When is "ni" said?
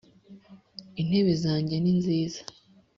1.79-1.91